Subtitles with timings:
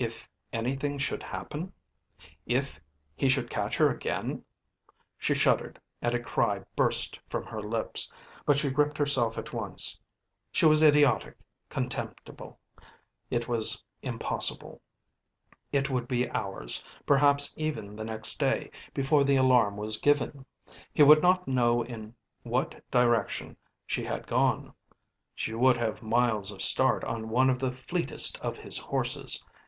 [0.00, 1.72] If anything should happen?
[2.46, 2.80] If
[3.14, 4.44] he should catch her again?
[5.18, 8.10] She shuddered, and a cry burst from her lips,
[8.46, 10.00] but she gripped herself at once.
[10.50, 11.36] She was idiotic,
[11.68, 12.58] contemptible;
[13.30, 14.80] it was impossible.
[15.70, 20.46] It would be hours, perhaps even the next day, before the alarm was given;
[20.92, 23.54] he would not know in what direction
[23.86, 24.72] she had gone.
[25.34, 29.44] She would have miles of start on one of the fleetest of his horses.